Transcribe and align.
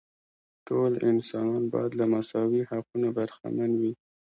ټول 0.67 0.91
انسانان 1.11 1.63
باید 1.73 1.91
له 1.99 2.05
مساوي 2.13 2.61
حقوقو 2.69 3.13
برخمن 3.17 3.71
وي. 3.81 3.91